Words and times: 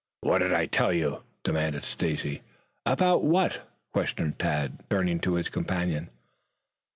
"What 0.21 0.39
did 0.39 0.51
I 0.51 0.65
tell 0.65 0.91
you?" 0.91 1.21
demanded 1.43 1.83
Stacy. 1.83 2.41
"About 2.87 3.23
what?" 3.23 3.69
questioned 3.93 4.39
Tad, 4.39 4.81
turning 4.89 5.19
to 5.19 5.35
his 5.35 5.47
companion. 5.49 6.09